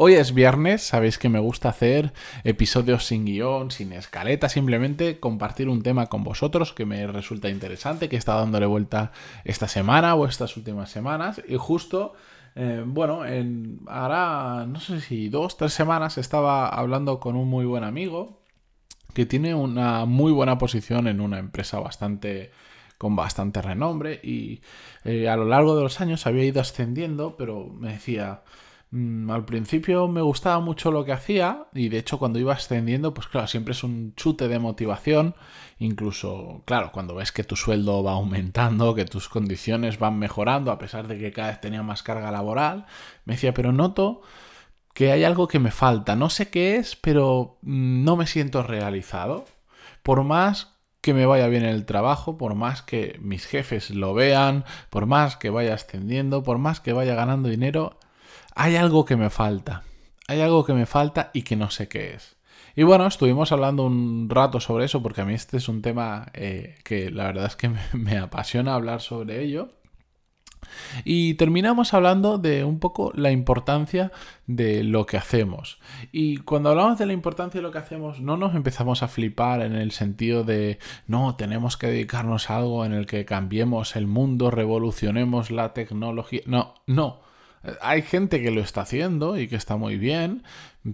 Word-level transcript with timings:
Hoy 0.00 0.14
es 0.14 0.32
viernes, 0.32 0.84
sabéis 0.84 1.18
que 1.18 1.28
me 1.28 1.40
gusta 1.40 1.70
hacer 1.70 2.12
episodios 2.44 3.04
sin 3.04 3.24
guion, 3.24 3.72
sin 3.72 3.92
escaleta, 3.92 4.48
simplemente 4.48 5.18
compartir 5.18 5.68
un 5.68 5.82
tema 5.82 6.06
con 6.06 6.22
vosotros 6.22 6.72
que 6.72 6.86
me 6.86 7.04
resulta 7.08 7.48
interesante, 7.48 8.08
que 8.08 8.14
estado 8.14 8.38
dándole 8.38 8.66
vuelta 8.66 9.10
esta 9.44 9.66
semana 9.66 10.14
o 10.14 10.24
estas 10.26 10.56
últimas 10.56 10.88
semanas. 10.88 11.42
Y 11.48 11.56
justo, 11.56 12.12
eh, 12.54 12.84
bueno, 12.86 13.26
en, 13.26 13.80
ahora 13.88 14.66
no 14.66 14.78
sé 14.78 15.00
si 15.00 15.30
dos, 15.30 15.56
tres 15.56 15.72
semanas 15.72 16.16
estaba 16.16 16.68
hablando 16.68 17.18
con 17.18 17.34
un 17.34 17.48
muy 17.48 17.64
buen 17.64 17.82
amigo 17.82 18.44
que 19.14 19.26
tiene 19.26 19.56
una 19.56 20.04
muy 20.04 20.30
buena 20.30 20.58
posición 20.58 21.08
en 21.08 21.20
una 21.20 21.40
empresa 21.40 21.80
bastante 21.80 22.52
con 22.98 23.16
bastante 23.16 23.62
renombre 23.62 24.20
y 24.22 24.60
eh, 25.04 25.28
a 25.28 25.34
lo 25.34 25.44
largo 25.44 25.74
de 25.74 25.82
los 25.82 26.00
años 26.00 26.24
había 26.28 26.44
ido 26.44 26.60
ascendiendo, 26.60 27.36
pero 27.36 27.66
me 27.66 27.94
decía, 27.94 28.42
Mm, 28.90 29.30
al 29.30 29.44
principio 29.44 30.08
me 30.08 30.22
gustaba 30.22 30.60
mucho 30.60 30.90
lo 30.90 31.04
que 31.04 31.12
hacía 31.12 31.66
y 31.74 31.90
de 31.90 31.98
hecho 31.98 32.18
cuando 32.18 32.38
iba 32.38 32.54
ascendiendo, 32.54 33.12
pues 33.12 33.26
claro, 33.26 33.46
siempre 33.46 33.72
es 33.72 33.84
un 33.84 34.14
chute 34.14 34.48
de 34.48 34.58
motivación, 34.58 35.34
incluso, 35.78 36.62
claro, 36.64 36.90
cuando 36.92 37.14
ves 37.14 37.30
que 37.30 37.44
tu 37.44 37.54
sueldo 37.54 38.02
va 38.02 38.12
aumentando, 38.12 38.94
que 38.94 39.04
tus 39.04 39.28
condiciones 39.28 39.98
van 39.98 40.18
mejorando, 40.18 40.72
a 40.72 40.78
pesar 40.78 41.06
de 41.06 41.18
que 41.18 41.32
cada 41.32 41.48
vez 41.48 41.60
tenía 41.60 41.82
más 41.82 42.02
carga 42.02 42.30
laboral, 42.30 42.86
me 43.26 43.34
decía, 43.34 43.52
pero 43.52 43.72
noto 43.72 44.22
que 44.94 45.12
hay 45.12 45.24
algo 45.24 45.48
que 45.48 45.58
me 45.60 45.70
falta, 45.70 46.16
no 46.16 46.30
sé 46.30 46.50
qué 46.50 46.76
es, 46.76 46.96
pero 46.96 47.58
mm, 47.62 48.04
no 48.04 48.16
me 48.16 48.26
siento 48.26 48.62
realizado. 48.62 49.44
Por 50.02 50.24
más 50.24 50.78
que 51.00 51.14
me 51.14 51.26
vaya 51.26 51.46
bien 51.48 51.64
el 51.64 51.86
trabajo, 51.86 52.38
por 52.38 52.54
más 52.54 52.82
que 52.82 53.18
mis 53.20 53.46
jefes 53.46 53.90
lo 53.90 54.14
vean, 54.14 54.64
por 54.90 55.06
más 55.06 55.36
que 55.36 55.50
vaya 55.50 55.74
ascendiendo, 55.74 56.42
por 56.42 56.58
más 56.58 56.80
que 56.80 56.92
vaya 56.92 57.14
ganando 57.14 57.48
dinero, 57.48 57.98
hay 58.58 58.74
algo 58.74 59.04
que 59.04 59.16
me 59.16 59.30
falta. 59.30 59.84
Hay 60.26 60.40
algo 60.40 60.64
que 60.64 60.74
me 60.74 60.84
falta 60.84 61.30
y 61.32 61.42
que 61.42 61.54
no 61.54 61.70
sé 61.70 61.88
qué 61.88 62.14
es. 62.14 62.36
Y 62.74 62.82
bueno, 62.82 63.06
estuvimos 63.06 63.52
hablando 63.52 63.84
un 63.84 64.28
rato 64.28 64.58
sobre 64.58 64.84
eso 64.84 65.00
porque 65.00 65.20
a 65.20 65.24
mí 65.24 65.32
este 65.32 65.56
es 65.56 65.68
un 65.68 65.80
tema 65.80 66.26
eh, 66.34 66.76
que 66.84 67.10
la 67.10 67.26
verdad 67.26 67.46
es 67.46 67.56
que 67.56 67.70
me, 67.92 68.18
apasiona 68.18 68.74
hablar 68.74 69.00
sobre 69.00 69.42
ello. 69.42 69.70
Y 71.04 71.34
terminamos 71.34 71.94
hablando 71.94 72.36
de 72.36 72.64
un 72.64 72.80
poco 72.80 73.12
la 73.14 73.30
importancia 73.30 74.10
de 74.48 74.82
lo 74.82 75.06
que 75.06 75.16
hacemos. 75.16 75.78
Y 76.10 76.38
cuando 76.38 76.70
hablamos 76.70 76.98
de 76.98 77.06
la 77.06 77.12
importancia 77.12 77.60
de 77.60 77.62
lo 77.62 77.70
que 77.70 77.78
hacemos, 77.78 78.20
no 78.20 78.36
nos 78.36 78.56
empezamos 78.56 79.04
a 79.04 79.08
flipar 79.08 79.62
en 79.62 79.76
el 79.76 79.92
sentido 79.92 80.42
de, 80.42 80.80
no, 81.06 81.36
tenemos 81.36 81.76
que 81.76 81.86
dedicarnos 81.86 82.50
a 82.50 82.56
algo 82.56 82.84
en 82.84 82.92
el 82.92 83.06
que 83.06 83.24
cambiemos 83.24 83.94
el 83.94 84.08
mundo, 84.08 84.50
revolucionemos 84.50 85.52
la 85.52 85.72
tecnología. 85.74 86.40
No, 86.46 86.74
no. 86.86 87.28
Hay 87.80 88.02
gente 88.02 88.42
que 88.42 88.50
lo 88.50 88.60
está 88.60 88.82
haciendo 88.82 89.38
y 89.38 89.48
que 89.48 89.56
está 89.56 89.76
muy 89.76 89.98
bien, 89.98 90.44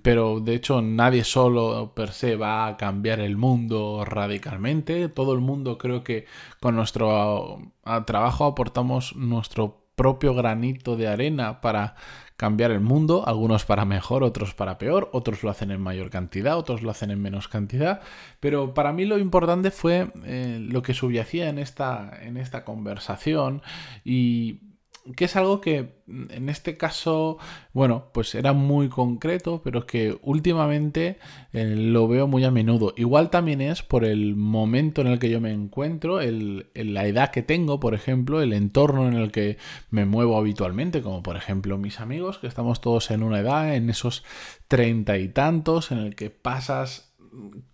pero 0.03 0.41
de 0.41 0.55
hecho 0.55 0.81
nadie 0.83 1.25
solo 1.25 1.93
per 1.95 2.13
se 2.13 2.37
va 2.37 2.67
a 2.67 2.77
cambiar 2.77 3.21
el 3.21 3.37
mundo 3.37 4.05
radicalmente. 4.05 5.09
Todo 5.09 5.35
el 5.35 5.41
mundo 5.41 5.79
creo 5.79 6.03
que 6.03 6.27
con 6.61 6.77
nuestro 6.77 7.61
trabajo 8.07 8.45
aportamos 8.47 9.15
nuestro 9.17 9.85
propio 9.95 10.35
granito 10.35 10.97
de 10.97 11.09
arena 11.09 11.61
para 11.61 11.95
cambiar 12.37 12.73
el 12.73 12.81
mundo, 12.81 13.23
algunos 13.27 13.65
para 13.65 13.85
mejor, 13.85 14.25
otros 14.25 14.55
para 14.55 14.77
peor, 14.77 15.09
otros 15.13 15.43
lo 15.45 15.51
hacen 15.51 15.71
en 15.71 15.81
mayor 15.81 16.11
cantidad, 16.11 16.59
otros 16.59 16.83
lo 16.83 16.91
hacen 16.91 17.13
en 17.13 17.23
menos 17.23 17.47
cantidad, 17.47 18.01
pero 18.41 18.75
para 18.75 18.93
mí 18.93 19.05
lo 19.05 19.19
importante 19.19 19.71
fue 19.71 20.11
eh, 20.25 20.59
lo 20.61 20.83
que 20.83 20.95
subyacía 20.95 21.49
en 21.49 21.59
esta, 21.59 22.11
en 22.23 22.37
esta 22.37 22.65
conversación 22.65 23.63
y 24.05 24.74
que 25.17 25.27
es 25.27 25.37
algo 25.37 25.61
que 25.61 25.95
mm, 26.07 26.31
en 26.31 26.49
este 26.49 26.77
caso, 26.77 27.39
bueno, 27.73 28.07
pues 28.13 28.35
era 28.35 28.53
muy 28.53 28.89
concreto, 28.89 29.61
pero 29.63 29.87
que 29.87 30.19
últimamente 30.23 31.19
eh, 31.53 31.75
lo 31.77 32.09
veo 32.09 32.27
muy 32.27 32.45
a 32.45 32.51
menudo. 32.51 32.95
Igual 32.97 33.31
también 33.31 33.61
es 33.61 33.83
por 33.83 34.05
el 34.05 34.37
momento 34.37 35.03
en 35.03 35.09
el 35.09 35.19
que 35.19 35.31
yo 35.31 35.41
me 35.41 35.53
encuentro, 35.53 36.21
el, 36.21 36.67
la 36.75 37.07
edad 37.07 37.31
que 37.31 37.43
tengo, 37.43 37.81
por 37.81 37.95
ejemplo, 37.95 38.41
el 38.41 38.53
entorno 38.53 39.07
en 39.09 39.15
el 39.15 39.31
que 39.31 39.59
me 39.91 40.07
muevo 40.07 40.39
habitualmente, 40.39 41.03
como 41.03 41.23
por 41.23 41.37
ejemplo 41.37 41.79
mis 41.79 42.01
amigos, 42.01 42.39
que 42.39 42.47
estamos 42.47 42.81
todos 42.81 43.11
en 43.11 43.23
una 43.23 43.41
edad, 43.41 43.75
en 43.75 43.91
esos 43.91 44.25
treinta 44.69 45.19
y 45.19 45.29
tantos, 45.29 45.93
en 45.93 45.99
el 45.99 46.15
que 46.15 46.31
pasas 46.31 47.14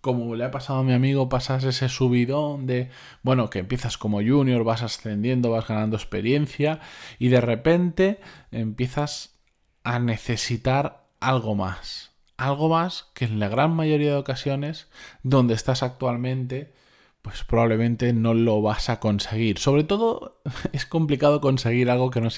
como 0.01 0.35
le 0.35 0.43
ha 0.43 0.51
pasado 0.51 0.79
a 0.79 0.83
mi 0.83 0.93
amigo, 0.93 1.29
pasas 1.29 1.63
ese 1.63 1.89
subidón 1.89 2.65
de, 2.65 2.89
bueno, 3.23 3.49
que 3.49 3.59
empiezas 3.59 3.97
como 3.97 4.21
junior, 4.21 4.63
vas 4.63 4.81
ascendiendo, 4.81 5.51
vas 5.51 5.67
ganando 5.67 5.95
experiencia 5.97 6.79
y 7.19 7.29
de 7.29 7.41
repente 7.41 8.19
empiezas 8.51 9.39
a 9.83 9.99
necesitar 9.99 11.07
algo 11.19 11.55
más. 11.55 12.11
Algo 12.37 12.69
más 12.69 13.11
que 13.13 13.25
en 13.25 13.39
la 13.39 13.49
gran 13.49 13.75
mayoría 13.75 14.11
de 14.11 14.17
ocasiones 14.17 14.87
donde 15.21 15.53
estás 15.53 15.83
actualmente, 15.83 16.73
pues 17.21 17.43
probablemente 17.43 18.13
no 18.13 18.33
lo 18.33 18.61
vas 18.61 18.89
a 18.89 18.99
conseguir. 18.99 19.59
Sobre 19.59 19.83
todo 19.83 20.41
es 20.73 20.85
complicado 20.85 21.41
conseguir 21.41 21.89
algo 21.89 22.09
que 22.09 22.21
no, 22.21 22.29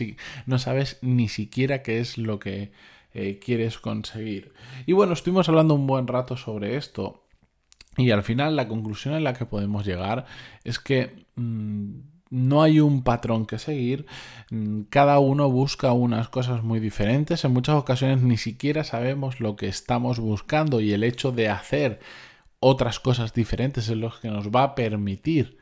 no 0.45 0.59
sabes 0.59 0.99
ni 1.01 1.29
siquiera 1.29 1.83
qué 1.83 1.99
es 1.99 2.17
lo 2.17 2.39
que 2.39 2.71
eh, 3.13 3.39
quieres 3.39 3.77
conseguir. 3.77 4.53
Y 4.85 4.93
bueno, 4.93 5.13
estuvimos 5.13 5.47
hablando 5.49 5.75
un 5.75 5.87
buen 5.87 6.07
rato 6.07 6.37
sobre 6.37 6.77
esto. 6.77 7.23
Y 7.97 8.11
al 8.11 8.23
final 8.23 8.55
la 8.55 8.67
conclusión 8.67 9.13
en 9.13 9.23
la 9.23 9.33
que 9.33 9.45
podemos 9.45 9.85
llegar 9.85 10.25
es 10.63 10.79
que 10.79 11.25
mm, 11.35 11.91
no 12.33 12.63
hay 12.63 12.79
un 12.79 13.03
patrón 13.03 13.45
que 13.45 13.59
seguir, 13.59 14.07
mm, 14.49 14.83
cada 14.89 15.19
uno 15.19 15.51
busca 15.51 15.91
unas 15.91 16.29
cosas 16.29 16.63
muy 16.63 16.79
diferentes, 16.79 17.45
en 17.45 17.53
muchas 17.53 17.75
ocasiones 17.75 18.21
ni 18.21 18.37
siquiera 18.37 18.83
sabemos 18.83 19.39
lo 19.39 19.55
que 19.55 19.67
estamos 19.67 20.19
buscando 20.19 20.81
y 20.81 20.93
el 20.93 21.03
hecho 21.03 21.31
de 21.31 21.49
hacer 21.49 21.99
otras 22.59 22.99
cosas 22.99 23.33
diferentes 23.33 23.87
es 23.89 23.97
lo 23.97 24.11
que 24.19 24.29
nos 24.29 24.49
va 24.49 24.63
a 24.63 24.75
permitir 24.75 25.59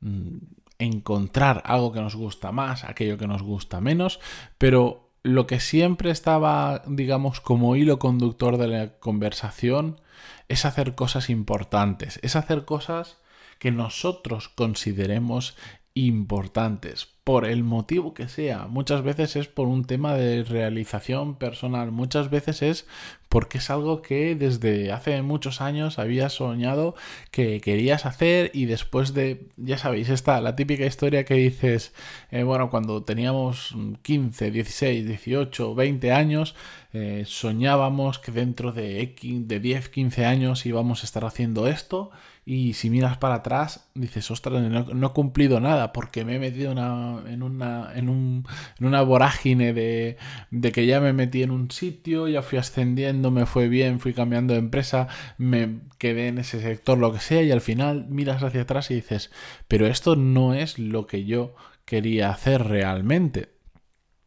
mm, 0.00 0.38
encontrar 0.78 1.62
algo 1.66 1.92
que 1.92 2.00
nos 2.00 2.16
gusta 2.16 2.52
más, 2.52 2.84
aquello 2.84 3.18
que 3.18 3.26
nos 3.26 3.42
gusta 3.42 3.82
menos, 3.82 4.18
pero 4.56 5.03
lo 5.24 5.46
que 5.46 5.58
siempre 5.58 6.10
estaba, 6.10 6.82
digamos, 6.86 7.40
como 7.40 7.76
hilo 7.76 7.98
conductor 7.98 8.58
de 8.58 8.68
la 8.68 8.98
conversación 9.00 10.00
es 10.48 10.66
hacer 10.66 10.94
cosas 10.94 11.30
importantes, 11.30 12.20
es 12.22 12.36
hacer 12.36 12.66
cosas 12.66 13.16
que 13.58 13.70
nosotros 13.70 14.50
consideremos 14.50 15.56
importantes, 15.94 17.08
por 17.24 17.46
el 17.46 17.64
motivo 17.64 18.12
que 18.12 18.28
sea. 18.28 18.66
Muchas 18.66 19.02
veces 19.02 19.34
es 19.36 19.48
por 19.48 19.66
un 19.66 19.86
tema 19.86 20.14
de 20.14 20.44
realización 20.44 21.36
personal, 21.36 21.90
muchas 21.90 22.28
veces 22.30 22.60
es 22.60 22.86
porque 23.30 23.58
es 23.58 23.70
algo 23.70 24.02
que 24.02 24.36
desde 24.36 24.92
hace 24.92 25.20
muchos 25.22 25.60
años 25.60 25.98
habías 25.98 26.34
soñado 26.34 26.94
que 27.32 27.60
querías 27.60 28.06
hacer 28.06 28.50
y 28.54 28.66
después 28.66 29.14
de, 29.14 29.48
ya 29.56 29.78
sabéis, 29.78 30.10
está 30.10 30.40
la 30.40 30.54
típica 30.54 30.86
historia 30.86 31.24
que 31.24 31.34
dices, 31.34 31.94
eh, 32.30 32.44
bueno, 32.44 32.70
cuando 32.70 33.02
teníamos 33.02 33.74
15, 34.02 34.50
16, 34.50 35.06
18, 35.06 35.74
20 35.74 36.12
años, 36.12 36.54
eh, 36.92 37.24
soñábamos 37.26 38.20
que 38.20 38.30
dentro 38.30 38.70
de, 38.70 39.16
de 39.20 39.60
10, 39.60 39.88
15 39.88 40.26
años 40.26 40.64
íbamos 40.66 41.02
a 41.02 41.06
estar 41.06 41.24
haciendo 41.24 41.66
esto 41.66 42.12
y 42.46 42.74
si 42.74 42.90
miras 42.90 43.16
para 43.16 43.36
atrás, 43.36 43.88
dices, 43.94 44.30
ostras, 44.30 44.62
no, 44.62 45.06
he 45.06 45.10
cumplido 45.10 45.60
nada 45.60 45.92
porque 45.92 46.26
me 46.26 46.36
he 46.36 46.38
metido 46.38 46.74
en, 47.26 47.42
una, 47.42 47.92
en, 47.94 48.08
un, 48.08 48.46
en 48.78 48.86
una 48.86 49.02
vorágine 49.02 49.72
de, 49.72 50.16
de, 50.50 50.72
que 50.72 50.86
ya 50.86 51.00
me 51.00 51.12
metí 51.12 51.42
en 51.42 51.50
un 51.50 51.70
sitio, 51.70 52.28
ya 52.28 52.42
fui 52.42 52.58
ascendiendo, 52.58 53.30
me 53.30 53.46
fue 53.46 53.68
bien, 53.68 54.00
fui 54.00 54.14
cambiando 54.14 54.54
de 54.54 54.60
empresa, 54.60 55.08
me 55.38 55.80
quedé 55.98 56.28
en 56.28 56.38
ese 56.38 56.60
sector, 56.60 56.98
lo 56.98 57.12
que 57.12 57.20
sea, 57.20 57.42
y 57.42 57.50
al 57.50 57.60
final 57.60 58.06
miras 58.08 58.42
hacia 58.42 58.62
atrás 58.62 58.90
y 58.90 58.94
dices, 58.94 59.30
pero 59.68 59.86
esto 59.86 60.16
no 60.16 60.54
es 60.54 60.78
lo 60.78 61.06
que 61.06 61.24
yo 61.24 61.54
quería 61.84 62.30
hacer 62.30 62.64
realmente. 62.64 63.54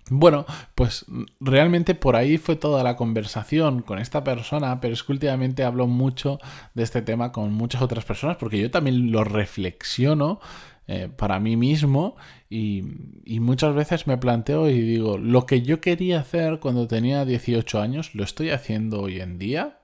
Bueno, 0.10 0.46
pues 0.76 1.06
realmente 1.40 1.94
por 1.94 2.16
ahí 2.16 2.38
fue 2.38 2.56
toda 2.56 2.84
la 2.84 2.96
conversación 2.96 3.82
con 3.82 4.00
esta 4.00 4.24
persona, 4.24 4.80
pero 4.80 4.94
es 4.94 5.04
que 5.04 5.12
últimamente 5.12 5.64
hablo 5.64 5.88
mucho 5.88 6.40
de 6.74 6.84
este 6.84 7.02
tema 7.02 7.32
con 7.32 7.52
muchas 7.52 7.82
otras 7.82 8.06
personas 8.06 8.38
porque 8.38 8.60
yo 8.60 8.72
también 8.72 9.12
lo 9.12 9.24
reflexiono 9.26 10.40
eh, 10.88 11.10
para 11.16 11.40
mí 11.40 11.58
mismo 11.58 12.16
y, 12.50 12.84
y, 13.26 13.40
muchas 13.40 13.76
veces 13.76 14.08
me 14.08 14.18
planteo 14.18 14.70
y 14.70 14.80
digo, 14.80 15.18
lo 15.18 15.46
que 15.46 15.62
yo 15.62 15.82
quería 15.82 16.22
hacer 16.22 16.60
cuando 16.60 16.88
tenía 16.88 17.26
18 17.26 17.82
años, 17.82 18.16
¿lo 18.16 18.24
estoy 18.24 18.52
haciendo 18.52 19.02
hoy 19.02 19.20
en 19.20 19.38
día? 19.38 19.80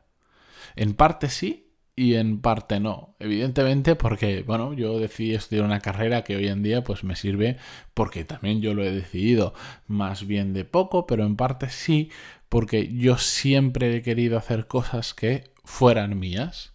En 0.75 0.93
parte 0.93 1.29
sí 1.29 1.63
y 1.95 2.15
en 2.15 2.41
parte 2.41 2.79
no. 2.79 3.15
Evidentemente 3.19 3.95
porque, 3.95 4.43
bueno, 4.43 4.73
yo 4.73 4.99
decidí 4.99 5.35
estudiar 5.35 5.65
una 5.65 5.79
carrera 5.79 6.23
que 6.23 6.35
hoy 6.35 6.47
en 6.47 6.63
día 6.63 6.83
pues 6.83 7.03
me 7.03 7.15
sirve 7.15 7.57
porque 7.93 8.25
también 8.25 8.61
yo 8.61 8.73
lo 8.73 8.83
he 8.83 8.91
decidido 8.91 9.53
más 9.87 10.25
bien 10.25 10.53
de 10.53 10.65
poco, 10.65 11.05
pero 11.05 11.25
en 11.25 11.35
parte 11.35 11.69
sí 11.69 12.09
porque 12.49 12.93
yo 12.93 13.17
siempre 13.17 13.95
he 13.95 14.01
querido 14.01 14.37
hacer 14.37 14.67
cosas 14.67 15.13
que 15.13 15.51
fueran 15.63 16.17
mías. 16.19 16.72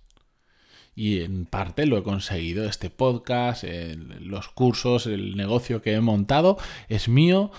Y 0.98 1.22
en 1.22 1.46
parte 1.46 1.86
lo 1.86 1.96
he 1.96 2.02
conseguido. 2.02 2.64
Este 2.64 2.90
podcast, 2.90 3.62
los 3.62 4.48
cursos, 4.48 5.06
el 5.06 5.36
negocio 5.36 5.80
que 5.80 5.92
he 5.92 6.00
montado 6.00 6.58
es 6.88 7.08
mío. 7.08 7.52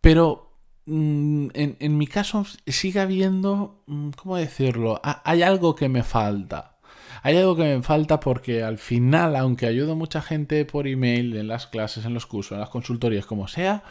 Pero 0.00 0.56
mm, 0.86 1.48
en, 1.52 1.98
mi 1.98 2.06
caso 2.06 2.46
sigue 2.66 3.00
habiendo, 3.00 3.84
mm, 3.86 4.12
¿cómo 4.12 4.38
decirlo? 4.38 5.02
Hay 5.04 5.42
algo 5.42 5.74
que 5.74 5.90
me 5.90 6.02
falta. 6.02 6.78
Hay 7.22 7.36
algo 7.36 7.56
que 7.56 7.64
me 7.64 7.82
falta 7.82 8.18
porque 8.20 8.62
al 8.62 8.78
final, 8.78 9.36
aunque 9.36 9.66
ayudo 9.66 9.92
a 9.92 9.96
mucha 9.96 10.22
gente 10.22 10.64
por 10.64 10.88
email, 10.88 11.36
en 11.36 11.48
las 11.48 11.66
clases, 11.66 12.06
en 12.06 12.14
los 12.14 12.24
cursos, 12.24 12.52
en 12.52 12.60
las 12.60 12.70
consultorías, 12.70 13.26
como 13.26 13.48
sea, 13.48 13.84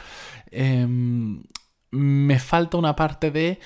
em, 0.50 1.44
me 1.92 2.40
falta 2.40 2.78
una 2.78 2.96
parte 2.96 3.30
de 3.30 3.60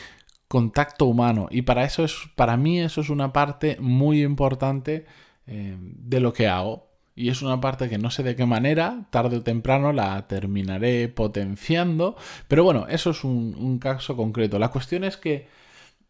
contacto 0.47 1.05
humano. 1.05 1.47
Y 1.51 1.63
para 1.63 1.83
eso 1.83 2.03
es, 2.03 2.15
para 2.35 2.57
mí, 2.57 2.79
eso 2.79 3.01
es 3.01 3.09
una 3.09 3.33
parte 3.33 3.77
muy 3.79 4.23
importante 4.23 5.05
em, 5.47 5.93
de 5.97 6.19
lo 6.19 6.33
que 6.33 6.47
hago. 6.47 6.87
Y 7.15 7.29
es 7.29 7.41
una 7.41 7.61
parte 7.61 7.89
que 7.89 7.97
no 7.97 8.11
sé 8.11 8.23
de 8.23 8.35
qué 8.35 8.45
manera, 8.45 9.07
tarde 9.09 9.37
o 9.37 9.43
temprano 9.43 9.93
la 9.93 10.27
terminaré 10.27 11.07
potenciando. 11.07 12.17
Pero 12.47 12.63
bueno, 12.63 12.87
eso 12.89 13.11
es 13.11 13.23
un 13.23 13.79
caso 13.79 14.17
concreto. 14.17 14.59
La 14.59 14.69
cuestión 14.69 15.03
es 15.05 15.15
que 15.17 15.47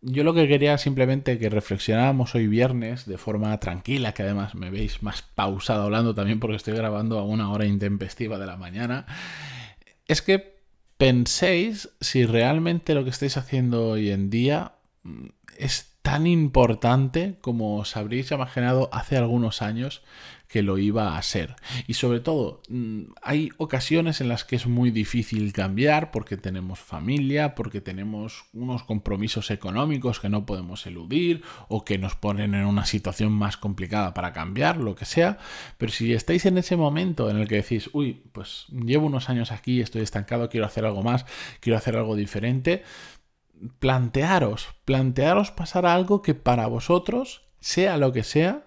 yo 0.08 0.24
lo 0.24 0.36
que 0.36 0.48
quería 0.48 0.78
simplemente 0.78 1.40
que 1.40 1.50
reflexionáramos 1.50 2.36
hoy 2.36 2.48
viernes 2.48 3.08
de 3.08 3.18
forma 3.18 3.60
tranquila, 3.60 4.14
que 4.14 4.22
además 4.22 4.54
me 4.54 4.70
veis 4.70 5.02
más 5.02 5.24
pausado 5.24 5.84
hablando 5.84 6.14
también 6.14 6.40
porque 6.40 6.58
estoy 6.58 6.76
grabando 6.76 7.18
a 7.18 7.24
una 7.24 7.52
hora 7.52 7.66
intempestiva 7.66 8.38
de 8.38 8.46
la 8.46 8.56
mañana, 8.56 9.08
es 10.08 10.22
que 10.22 10.55
penséis 10.98 11.90
si 12.02 12.26
realmente 12.26 12.94
lo 12.94 13.04
que 13.04 13.10
estáis 13.10 13.38
haciendo 13.38 13.90
hoy 13.90 14.12
en 14.12 14.30
día 14.30 14.74
mm, 15.04 15.28
es 15.58 15.92
tan 16.02 16.28
importante 16.28 17.36
como 17.42 17.78
os 17.78 17.98
habréis 17.98 18.32
imaginado 18.32 18.90
hace 18.92 19.18
algunos 19.18 19.62
años 19.62 20.04
que 20.48 20.62
lo 20.62 20.78
iba 20.78 21.18
a 21.18 21.22
ser. 21.22 21.56
Y 21.88 21.96
sobre 21.96 22.20
todo, 22.20 22.62
mm, 22.70 23.04
hay 23.22 23.50
ocasiones 23.58 24.22
en 24.22 24.30
las 24.30 24.44
que 24.44 24.56
es 24.56 24.68
muy 24.68 24.92
difícil 24.92 25.52
cambiar 25.54 26.12
porque 26.12 26.38
tenemos 26.38 26.80
familia, 26.80 27.56
porque 27.56 27.82
tenemos 27.82 28.46
unos 28.54 28.84
compromisos 28.84 29.52
económicos 29.52 30.20
que 30.20 30.30
no 30.30 30.46
podemos 30.46 30.86
eludir 30.86 31.44
o 31.68 31.84
que 31.84 31.98
nos 31.98 32.16
ponen 32.16 32.54
en 32.54 32.66
una 32.66 32.86
situación 32.86 33.32
más 33.32 33.58
complicada 33.58 34.14
para 34.14 34.34
cambiar, 34.34 34.78
lo 34.78 34.96
que 34.96 35.06
sea. 35.06 35.38
Pero 35.78 35.92
si 35.92 36.14
estáis 36.14 36.46
en 36.46 36.58
ese 36.58 36.78
momento 36.78 37.30
en 37.30 37.38
el 37.38 37.48
que 37.48 37.56
decís, 37.56 37.90
uy, 37.94 38.24
pues 38.32 38.66
llevo 38.70 39.08
unos 39.08 39.30
años 39.30 39.52
aquí, 39.52 39.82
estoy 39.82 40.02
estancado, 40.02 40.50
quiero 40.50 40.66
hacer 40.66 40.86
algo 40.86 41.04
más, 41.04 41.26
quiero 41.60 41.78
hacer 41.78 41.98
algo 41.98 42.16
diferente, 42.16 42.84
plantearos, 43.80 44.68
plantearos 44.86 45.52
pasar 45.52 45.86
algo 45.86 46.22
que 46.22 46.34
para 46.34 46.68
vosotros, 46.68 47.42
sea 47.60 47.98
lo 47.98 48.12
que 48.12 48.24
sea, 48.24 48.66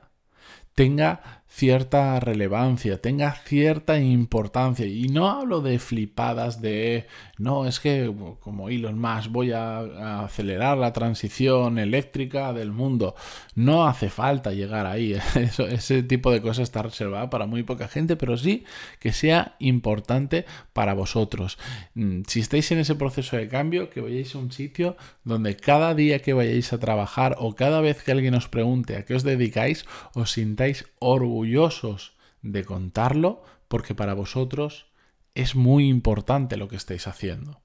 tenga 0.74 1.37
cierta 1.50 2.20
relevancia, 2.20 3.00
tenga 3.00 3.32
cierta 3.32 3.98
importancia. 3.98 4.86
Y 4.86 5.08
no 5.08 5.30
hablo 5.30 5.60
de 5.60 5.78
flipadas 5.78 6.60
de, 6.60 7.06
no, 7.38 7.66
es 7.66 7.80
que 7.80 8.12
como 8.40 8.68
Elon 8.68 8.98
Musk 8.98 9.30
voy 9.30 9.52
a, 9.52 10.24
acelerar 10.24 10.76
la 10.76 10.92
transición 10.92 11.78
eléctrica 11.78 12.52
del 12.52 12.70
mundo. 12.70 13.14
No 13.54 13.88
hace 13.88 14.10
falta 14.10 14.52
llegar 14.52 14.86
ahí. 14.86 15.16
Ese 15.70 16.02
tipo 16.02 16.30
de 16.30 16.42
cosas 16.42 16.64
está 16.64 16.82
reservada 16.82 17.30
para 17.30 17.46
muy 17.46 17.62
poca 17.62 17.88
gente, 17.88 18.16
pero 18.16 18.36
sí 18.36 18.64
que 19.00 19.12
sea 19.12 19.56
importante 19.58 20.44
para 20.72 20.94
vosotros. 20.94 21.58
Mm, 21.94 22.22
si 22.26 22.40
estáis 22.40 22.70
en 22.72 22.78
ese 22.78 22.94
proceso 22.94 23.36
de 23.36 23.48
cambio, 23.48 23.90
que 23.90 24.00
vayáis 24.00 24.34
a 24.34 24.38
un 24.38 24.52
sitio 24.52 24.96
donde 25.24 25.56
cada 25.56 25.94
día 25.94 26.20
que 26.20 26.34
vayáis 26.34 26.72
a 26.72 26.78
trabajar 26.78 27.36
o 27.38 27.54
cada 27.54 27.80
vez 27.80 28.02
que 28.02 28.12
alguien 28.12 28.34
os 28.34 28.48
pregunte 28.48 28.96
a 28.96 29.04
qué 29.04 29.14
os 29.14 29.22
dedicáis, 29.22 29.86
os 30.14 30.32
sintáis 30.32 30.84
orgullosos 30.98 31.37
orgullosos 31.38 32.16
de 32.42 32.64
contarlo 32.64 33.42
porque 33.68 33.94
para 33.94 34.14
vosotros 34.14 34.86
es 35.34 35.54
muy 35.54 35.88
importante 35.88 36.56
lo 36.56 36.68
que 36.68 36.76
estáis 36.76 37.06
haciendo. 37.06 37.60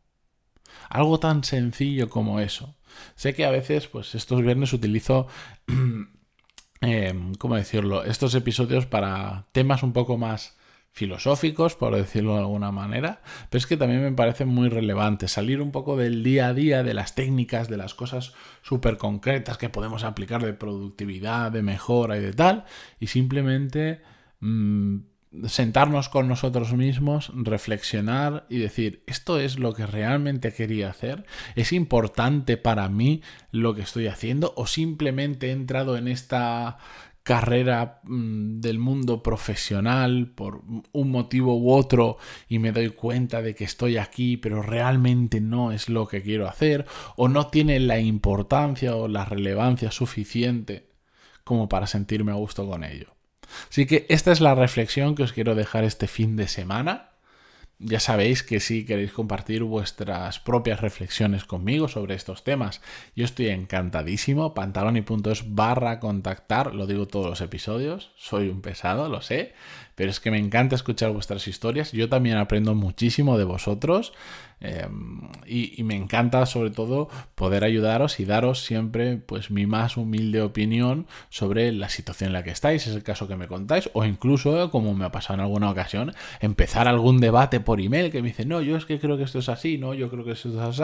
Algo 0.90 1.20
tan 1.20 1.44
sencillo 1.44 2.10
como 2.10 2.40
eso. 2.40 2.76
Sé 3.16 3.34
que 3.34 3.46
a 3.46 3.52
veces, 3.52 3.88
pues 3.88 4.14
estos 4.16 4.42
viernes 4.44 4.74
utilizo, 4.74 5.28
eh, 6.82 7.14
¿cómo 7.40 7.56
decirlo? 7.56 8.04
Estos 8.04 8.36
episodios 8.36 8.86
para 8.86 9.46
temas 9.52 9.82
un 9.82 9.94
poco 9.94 10.18
más 10.18 10.56
filosóficos, 10.94 11.76
por 11.76 11.96
decirlo 11.96 12.34
de 12.34 12.42
alguna 12.42 12.72
manera, 12.72 13.24
pero 13.50 13.58
es 13.58 13.66
que 13.66 13.78
también 13.78 14.04
me 14.04 14.12
parece 14.12 14.46
muy 14.46 14.70
relevante 14.70 15.28
salir 15.28 15.60
un 15.60 15.72
poco 15.72 15.98
del 15.98 16.24
día 16.24 16.50
a 16.50 16.54
día, 16.54 16.84
de 16.84 16.94
las 16.94 17.16
técnicas, 17.16 17.68
de 17.68 17.78
las 17.78 17.96
cosas 17.96 18.34
súper 18.62 18.98
concretas 18.98 19.58
que 19.58 19.70
podemos 19.70 20.04
aplicar 20.04 20.46
de 20.46 20.54
productividad, 20.54 21.52
de 21.52 21.64
mejora 21.64 22.18
y 22.18 22.22
de 22.22 22.34
tal, 22.34 22.66
y 23.00 23.08
simplemente 23.08 24.02
mm, 24.40 24.98
sentarnos 25.48 26.10
con 26.10 26.28
nosotros 26.28 26.74
mismos, 26.74 27.32
reflexionar 27.34 28.46
y 28.48 28.60
decir, 28.60 29.02
esto 29.08 29.40
es 29.40 29.58
lo 29.58 29.74
que 29.74 29.88
realmente 29.88 30.54
quería 30.54 30.92
hacer, 30.92 31.26
es 31.56 31.74
importante 31.74 32.56
para 32.56 32.88
mí 32.88 33.24
lo 33.50 33.74
que 33.74 33.82
estoy 33.82 34.06
haciendo 34.06 34.54
o 34.56 34.68
simplemente 34.68 35.48
he 35.48 35.52
entrado 35.54 35.98
en 35.98 36.08
esta 36.08 36.78
carrera 37.24 38.02
mm, 38.04 38.60
del 38.60 38.80
mundo 38.80 39.24
profesional 39.24 40.28
por 40.36 40.62
un 40.92 41.12
motivo 41.12 41.58
u 41.58 41.72
otro 41.72 42.18
y 42.50 42.60
me 42.60 42.74
doy 42.74 42.90
cuenta 42.90 43.42
de 43.42 43.56
que 43.56 43.64
estoy 43.64 43.98
aquí 43.98 44.38
pero 44.38 44.62
realmente 44.62 45.40
no 45.42 45.72
es 45.72 45.90
lo 45.90 46.08
que 46.08 46.22
quiero 46.22 46.48
hacer 46.48 46.86
o 47.16 47.30
no 47.30 47.48
tiene 47.48 47.80
la 47.80 48.00
importancia 48.00 48.96
o 48.96 49.08
la 49.08 49.26
relevancia 49.26 49.90
suficiente 49.92 50.90
como 51.44 51.70
para 51.70 51.88
sentirme 51.88 52.32
a 52.32 52.36
gusto 52.36 52.68
con 52.68 52.84
ello. 52.84 53.16
Así 53.70 53.86
que 53.86 54.06
esta 54.10 54.32
es 54.32 54.42
la 54.42 54.56
reflexión 54.56 55.16
que 55.16 55.24
os 55.24 55.34
quiero 55.34 55.56
dejar 55.56 55.84
este 55.84 56.08
fin 56.08 56.36
de 56.36 56.48
semana 56.48 57.13
ya 57.84 58.00
sabéis 58.00 58.44
que 58.44 58.60
si 58.60 58.86
queréis 58.86 59.12
compartir 59.12 59.64
vuestras 59.64 60.40
propias 60.40 60.82
reflexiones 60.82 61.46
conmigo 61.46 61.88
sobre 61.88 62.16
estos 62.16 62.44
temas, 62.44 62.82
yo 63.16 63.26
estoy 63.26 63.50
encantadísimo. 63.50 64.54
Pantaloni.es 64.54 65.54
barra 65.54 66.00
contactar, 66.00 66.74
lo 66.74 66.88
digo 66.88 67.08
todos 67.08 67.28
los 67.28 67.42
episodios, 67.42 68.12
soy 68.16 68.50
un 68.50 68.62
pesado, 68.62 69.10
lo 69.10 69.22
sé, 69.22 69.54
pero 69.96 70.10
es 70.10 70.20
que 70.20 70.32
me 70.32 70.38
encanta 70.38 70.76
escuchar 70.76 71.12
vuestras 71.12 71.48
historias. 71.48 71.92
Yo 71.92 72.10
también 72.10 72.38
aprendo 72.38 72.76
muchísimo 72.76 73.38
de 73.38 73.44
vosotros 73.44 74.14
em, 74.60 75.30
y, 75.46 75.84
me 75.84 75.96
encanta 75.96 76.46
sobre 76.46 76.72
todo 76.72 77.10
poder 77.36 77.64
ayudaros 77.64 78.20
y 78.20 78.26
daros 78.26 78.64
siempre 78.64 79.18
pues 79.18 79.52
mi 79.52 79.66
más 79.66 79.98
humilde 79.98 80.42
opinión 80.42 81.08
sobre 81.30 81.72
la 81.72 81.90
situación 81.90 82.28
en 82.28 82.34
la 82.34 82.44
que 82.44 82.52
estáis, 82.52 82.88
es 82.88 82.96
el 82.96 83.04
caso 83.04 83.28
que 83.28 83.36
me 83.36 83.48
contáis, 83.48 83.90
o 83.94 84.06
incluso, 84.06 84.72
como 84.72 84.94
me 84.94 85.06
ha 85.06 85.12
pasado 85.12 85.36
en 85.36 85.42
alguna 85.42 85.70
ocasión, 85.70 86.14
empezar 86.40 86.88
algún 86.88 87.20
debate 87.20 87.60
por 87.60 87.82
email 87.82 88.12
que 88.12 88.22
me 88.22 88.30
dice, 88.30 88.46
no, 88.46 88.62
yo 88.62 88.78
es 88.78 88.86
que 88.86 89.00
creo 89.00 89.18
que 89.18 89.24
esto 89.24 89.40
es 89.40 89.50
así, 89.50 89.78
no, 89.78 89.94
yo 89.94 90.10
creo 90.10 90.24
que 90.24 90.32
esto 90.32 90.50
es 90.50 90.56
así. 90.56 90.84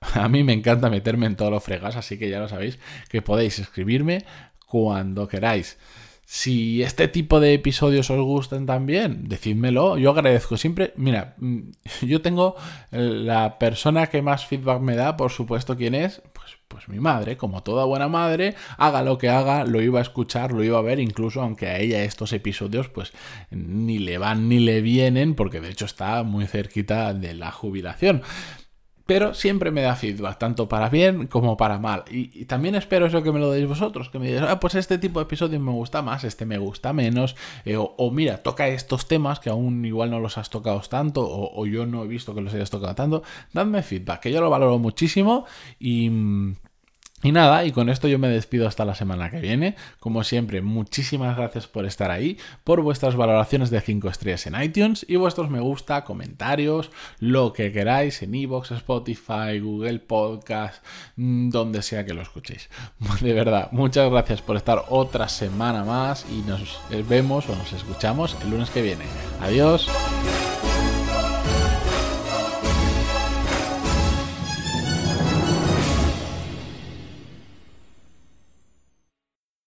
A 0.14 0.28
mí 0.28 0.44
me 0.44 0.52
encanta 0.52 0.90
meterme 0.90 1.26
en 1.26 1.36
todos 1.36 1.50
los 1.50 1.62
fregas, 1.62 1.96
así 1.96 2.18
que 2.18 2.28
ya 2.28 2.40
lo 2.40 2.48
sabéis 2.48 2.78
que 3.08 3.22
podéis 3.22 3.58
escribirme 3.58 4.24
cuando 4.66 5.28
queráis. 5.28 5.78
Si 6.32 6.80
este 6.84 7.08
tipo 7.08 7.40
de 7.40 7.54
episodios 7.54 8.08
os 8.08 8.22
gustan 8.22 8.64
también, 8.64 9.28
decídmelo. 9.28 9.98
Yo 9.98 10.12
agradezco 10.12 10.56
siempre. 10.56 10.92
Mira, 10.94 11.34
mm, 11.38 11.58
yo 12.02 12.22
tengo 12.22 12.54
eh, 12.92 12.98
la 13.00 13.58
persona 13.58 14.06
que 14.06 14.22
más 14.22 14.46
feedback 14.46 14.80
me 14.80 14.94
da, 14.94 15.16
por 15.16 15.32
supuesto, 15.32 15.76
¿quién 15.76 15.96
es? 15.96 16.22
Pues, 16.32 16.56
pues 16.68 16.88
mi 16.88 17.00
madre, 17.00 17.36
como 17.36 17.64
toda 17.64 17.84
buena 17.84 18.06
madre, 18.06 18.54
haga 18.78 19.02
lo 19.02 19.18
que 19.18 19.28
haga, 19.28 19.64
lo 19.64 19.82
iba 19.82 19.98
a 19.98 20.02
escuchar, 20.02 20.52
lo 20.52 20.62
iba 20.62 20.78
a 20.78 20.82
ver, 20.82 21.00
incluso 21.00 21.42
aunque 21.42 21.66
a 21.66 21.80
ella 21.80 22.04
estos 22.04 22.32
episodios 22.32 22.88
pues 22.88 23.12
ni 23.50 23.98
le 23.98 24.16
van 24.18 24.48
ni 24.48 24.60
le 24.60 24.82
vienen, 24.82 25.34
porque 25.34 25.60
de 25.60 25.70
hecho 25.70 25.84
está 25.84 26.22
muy 26.22 26.46
cerquita 26.46 27.12
de 27.12 27.34
la 27.34 27.50
jubilación 27.50 28.22
pero 29.10 29.34
siempre 29.34 29.72
me 29.72 29.82
da 29.82 29.96
feedback, 29.96 30.38
tanto 30.38 30.68
para 30.68 30.88
bien 30.88 31.26
como 31.26 31.56
para 31.56 31.80
mal. 31.80 32.04
Y, 32.12 32.44
también 32.44 32.76
espero 32.76 33.06
eso 33.06 33.24
que 33.24 33.32
me 33.32 33.40
lo 33.40 33.50
deis 33.50 33.66
vosotros, 33.66 34.08
que 34.08 34.20
me 34.20 34.28
digáis, 34.28 34.46
ah, 34.48 34.60
pues 34.60 34.76
este 34.76 34.98
tipo 34.98 35.18
de 35.18 35.24
episodios 35.24 35.60
me 35.60 35.72
gusta 35.72 36.00
más, 36.00 36.22
este 36.22 36.46
me 36.46 36.58
gusta 36.58 36.92
menos, 36.92 37.34
eh, 37.64 37.74
o, 37.76 38.10
mira, 38.12 38.40
toca 38.40 38.68
estos 38.68 39.08
temas 39.08 39.40
que 39.40 39.50
aún 39.50 39.84
igual 39.84 40.12
no 40.12 40.20
los 40.20 40.38
has 40.38 40.48
tocado 40.48 40.80
tanto, 40.82 41.26
o, 41.28 41.66
yo 41.66 41.86
no 41.86 42.04
he 42.04 42.06
visto 42.06 42.36
que 42.36 42.40
los 42.40 42.54
hayas 42.54 42.70
tocado 42.70 42.94
tanto. 42.94 43.24
Dadme 43.52 43.82
feedback, 43.82 44.20
que 44.20 44.30
yo 44.30 44.40
lo 44.40 44.48
valoro 44.48 44.78
muchísimo 44.78 45.44
y... 45.80 46.08
Y 47.22 47.32
nada, 47.32 47.66
y 47.66 47.72
con 47.72 47.90
esto 47.90 48.08
yo 48.08 48.18
me 48.18 48.28
despido 48.28 48.66
hasta 48.66 48.86
la 48.86 48.94
semana 48.94 49.30
que 49.30 49.40
viene. 49.40 49.76
Como 49.98 50.24
siempre, 50.24 50.62
muchísimas 50.62 51.36
gracias 51.36 51.66
por 51.66 51.84
estar 51.84 52.10
ahí, 52.10 52.38
por 52.64 52.80
vuestras 52.80 53.14
valoraciones 53.14 53.68
de 53.70 53.80
5 53.80 54.08
estrellas 54.08 54.46
en 54.46 54.60
iTunes 54.60 55.04
y 55.06 55.16
vuestros 55.16 55.50
me 55.50 55.60
gusta, 55.60 56.04
comentarios, 56.04 56.90
lo 57.18 57.52
que 57.52 57.72
queráis 57.72 58.22
en 58.22 58.34
iVoox, 58.34 58.70
Spotify, 58.70 59.58
Google 59.60 59.98
Podcast, 59.98 60.82
mm, 61.16 61.50
donde 61.50 61.82
sea 61.82 62.06
que 62.06 62.14
lo 62.14 62.22
escuchéis. 62.22 62.70
De 63.20 63.34
verdad, 63.34 63.68
muchas 63.72 64.10
gracias 64.10 64.40
por 64.40 64.56
estar 64.56 64.84
otra 64.88 65.28
semana 65.28 65.84
más 65.84 66.24
y 66.30 66.40
nos 66.48 66.80
vemos 67.06 67.48
o 67.48 67.54
nos 67.54 67.72
escuchamos 67.74 68.36
el 68.42 68.50
lunes 68.50 68.70
que 68.70 68.80
viene. 68.80 69.04
Adiós. 69.42 69.88